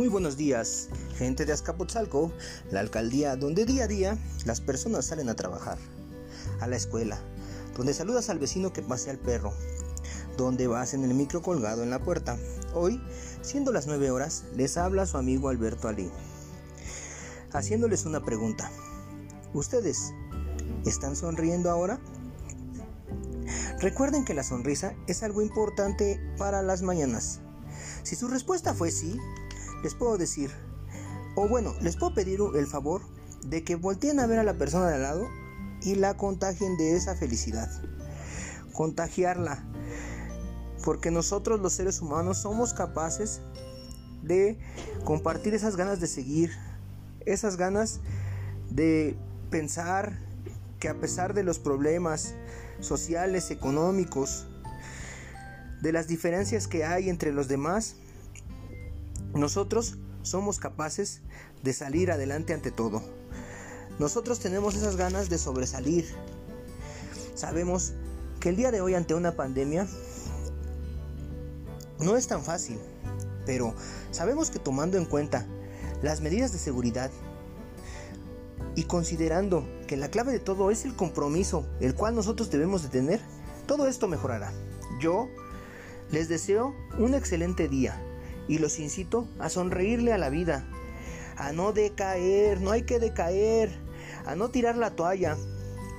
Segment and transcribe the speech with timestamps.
[0.00, 0.88] Muy buenos días,
[1.18, 2.32] gente de Azcapotzalco,
[2.70, 5.76] la alcaldía donde día a día las personas salen a trabajar,
[6.58, 7.18] a la escuela,
[7.76, 9.52] donde saludas al vecino que pasea al perro,
[10.38, 12.38] donde vas en el micro colgado en la puerta.
[12.72, 12.98] Hoy,
[13.42, 16.10] siendo las 9 horas, les habla su amigo Alberto Ali,
[17.52, 18.70] haciéndoles una pregunta.
[19.52, 20.14] ¿Ustedes
[20.86, 22.00] están sonriendo ahora?
[23.80, 27.40] Recuerden que la sonrisa es algo importante para las mañanas.
[28.02, 29.18] Si su respuesta fue sí,
[29.82, 30.50] les puedo decir,
[31.36, 33.02] o bueno, les puedo pedir el favor
[33.44, 35.28] de que volteen a ver a la persona de al lado
[35.82, 37.70] y la contagien de esa felicidad.
[38.72, 39.64] Contagiarla.
[40.84, 43.40] Porque nosotros los seres humanos somos capaces
[44.22, 44.58] de
[45.04, 46.50] compartir esas ganas de seguir,
[47.26, 48.00] esas ganas
[48.70, 49.16] de
[49.50, 50.18] pensar
[50.78, 52.34] que a pesar de los problemas
[52.80, 54.46] sociales, económicos,
[55.82, 57.96] de las diferencias que hay entre los demás,
[59.34, 61.20] nosotros somos capaces
[61.62, 63.02] de salir adelante ante todo.
[63.98, 66.06] Nosotros tenemos esas ganas de sobresalir.
[67.34, 67.92] Sabemos
[68.40, 69.86] que el día de hoy ante una pandemia
[72.00, 72.78] no es tan fácil,
[73.46, 73.74] pero
[74.10, 75.46] sabemos que tomando en cuenta
[76.02, 77.10] las medidas de seguridad
[78.74, 82.88] y considerando que la clave de todo es el compromiso, el cual nosotros debemos de
[82.88, 83.20] tener,
[83.66, 84.52] todo esto mejorará.
[85.00, 85.28] Yo
[86.10, 88.02] les deseo un excelente día
[88.50, 90.64] y los incito a sonreírle a la vida,
[91.36, 93.70] a no decaer, no hay que decaer,
[94.26, 95.36] a no tirar la toalla,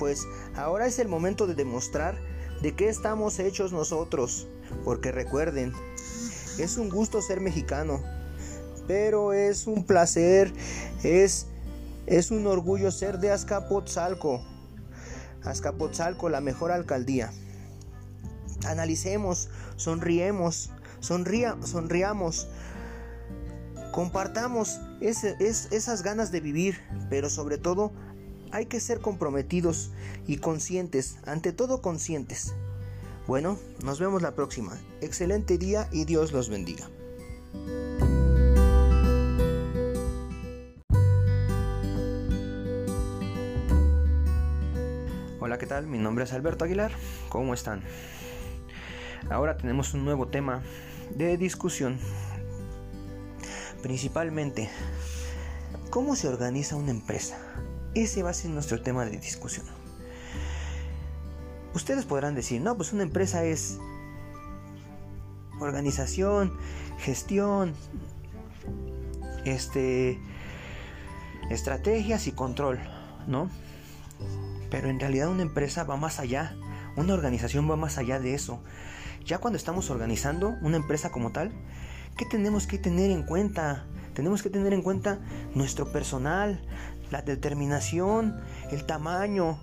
[0.00, 0.26] pues
[0.56, 2.18] ahora es el momento de demostrar
[2.60, 4.48] de qué estamos hechos nosotros,
[4.84, 5.72] porque recuerden,
[6.58, 8.02] es un gusto ser mexicano,
[8.88, 10.52] pero es un placer,
[11.04, 11.46] es,
[12.06, 14.42] es un orgullo ser de Azcapotzalco.
[15.44, 17.32] Azcapotzalco, la mejor alcaldía.
[18.64, 22.48] Analicemos, sonriemos, sonría, sonriamos,
[23.90, 27.92] compartamos esas ganas de vivir, pero sobre todo
[28.52, 29.90] hay que ser comprometidos
[30.26, 32.54] y conscientes, ante todo conscientes.
[33.26, 34.78] Bueno, nos vemos la próxima.
[35.00, 36.88] Excelente día y Dios los bendiga.
[45.40, 45.86] Hola, ¿qué tal?
[45.86, 46.92] Mi nombre es Alberto Aguilar.
[47.28, 47.82] ¿Cómo están?
[49.30, 50.62] Ahora tenemos un nuevo tema
[51.10, 51.98] de discusión.
[53.82, 54.70] Principalmente,
[55.90, 57.38] ¿cómo se organiza una empresa?
[57.94, 59.66] Ese va a ser nuestro tema de discusión.
[61.74, 63.78] Ustedes podrán decir, no, pues una empresa es
[65.60, 66.52] organización,
[66.98, 67.74] gestión,
[69.44, 70.18] este,
[71.50, 72.78] estrategias y control,
[73.26, 73.50] ¿no?
[74.70, 76.56] Pero en realidad una empresa va más allá,
[76.96, 78.60] una organización va más allá de eso.
[79.24, 81.52] Ya cuando estamos organizando una empresa como tal,
[82.16, 83.86] ¿qué tenemos que tener en cuenta?
[84.14, 85.20] Tenemos que tener en cuenta
[85.54, 86.60] nuestro personal,
[87.10, 88.40] la determinación,
[88.70, 89.58] el tamaño,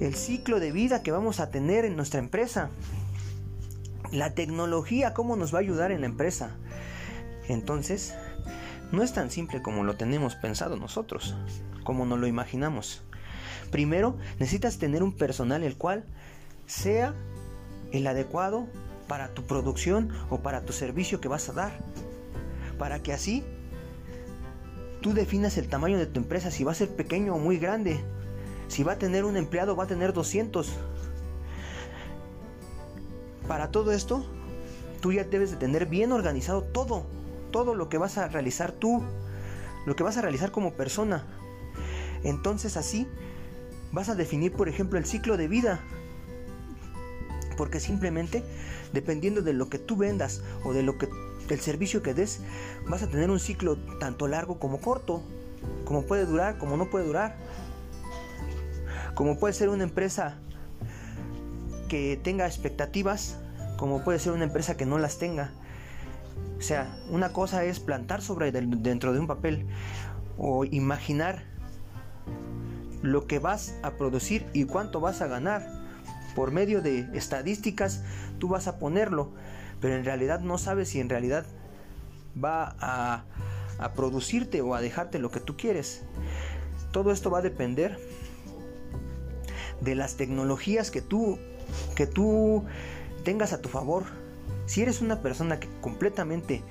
[0.00, 2.70] el ciclo de vida que vamos a tener en nuestra empresa,
[4.12, 6.56] la tecnología, cómo nos va a ayudar en la empresa.
[7.48, 8.14] Entonces,
[8.92, 11.36] no es tan simple como lo tenemos pensado nosotros,
[11.84, 13.02] como nos lo imaginamos.
[13.70, 16.04] Primero, necesitas tener un personal el cual
[16.66, 17.14] sea
[17.92, 18.66] el adecuado
[19.08, 21.72] para tu producción o para tu servicio que vas a dar.
[22.78, 23.44] Para que así
[25.00, 28.00] tú definas el tamaño de tu empresa, si va a ser pequeño o muy grande.
[28.68, 30.72] Si va a tener un empleado, va a tener 200.
[33.48, 34.24] Para todo esto,
[35.00, 37.04] tú ya debes de tener bien organizado todo,
[37.50, 39.02] todo lo que vas a realizar tú,
[39.86, 41.26] lo que vas a realizar como persona.
[42.22, 43.08] Entonces así
[43.90, 45.80] vas a definir, por ejemplo, el ciclo de vida
[47.60, 48.42] porque simplemente
[48.94, 51.10] dependiendo de lo que tú vendas o de lo que
[51.50, 52.40] el servicio que des,
[52.88, 55.22] vas a tener un ciclo tanto largo como corto,
[55.84, 57.36] como puede durar, como no puede durar.
[59.14, 60.38] Como puede ser una empresa
[61.90, 63.36] que tenga expectativas,
[63.76, 65.50] como puede ser una empresa que no las tenga.
[66.58, 69.66] O sea, una cosa es plantar sobre dentro de un papel
[70.38, 71.44] o imaginar
[73.02, 75.79] lo que vas a producir y cuánto vas a ganar
[76.34, 78.02] por medio de estadísticas
[78.38, 79.30] tú vas a ponerlo,
[79.80, 81.46] pero en realidad no sabes si en realidad
[82.42, 83.24] va a,
[83.94, 86.02] producirte o a dejarte lo que tú quieres.
[86.92, 87.98] Todo esto va a depender
[89.80, 91.38] de las tecnologías que tú,
[91.94, 92.64] que tú
[93.24, 94.04] tengas a tu favor.
[94.66, 96.62] Si eres una persona que completamente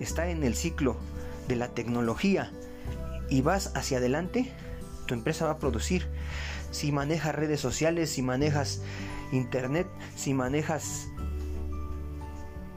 [0.00, 0.96] está en el ciclo
[1.48, 2.50] de la tecnología
[3.28, 4.50] y vas hacia adelante,
[5.06, 6.06] tu empresa va a producir
[6.74, 8.82] si manejas redes sociales, si manejas
[9.30, 9.86] internet,
[10.16, 11.06] si manejas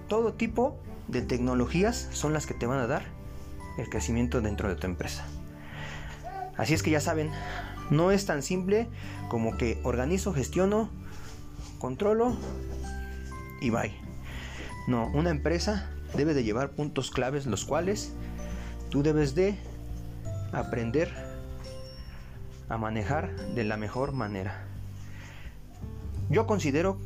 [0.07, 0.77] todo tipo
[1.07, 3.05] de tecnologías son las que te van a dar
[3.79, 5.25] el crecimiento dentro de tu empresa.
[6.57, 7.31] Así es que ya saben,
[7.89, 8.87] no es tan simple
[9.29, 10.91] como que organizo, gestiono,
[11.79, 12.37] controlo
[13.61, 13.95] y bye.
[14.87, 18.13] No, una empresa debe de llevar puntos claves los cuales
[18.91, 19.57] tú debes de
[20.53, 21.26] aprender
[22.69, 24.65] a manejar de la mejor manera.
[26.29, 26.99] Yo considero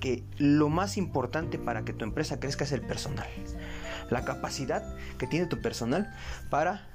[0.00, 3.26] que lo más importante para que tu empresa crezca es el personal.
[4.10, 4.84] La capacidad
[5.18, 6.14] que tiene tu personal
[6.50, 6.86] para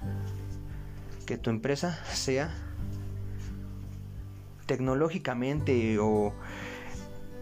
[1.26, 2.54] que tu empresa sea
[4.66, 6.34] tecnológicamente o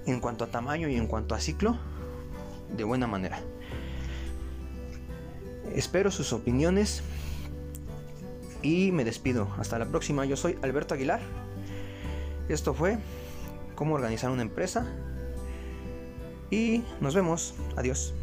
[0.06, 1.78] en cuanto a tamaño y en cuanto a ciclo
[2.76, 3.40] de buena manera.
[5.76, 7.04] Espero sus opiniones
[8.62, 9.48] y me despido.
[9.58, 10.26] Hasta la próxima.
[10.26, 11.20] Yo soy Alberto Aguilar.
[12.48, 12.98] Esto fue
[13.76, 14.86] cómo organizar una empresa
[16.50, 17.54] y nos vemos.
[17.76, 18.14] Adiós.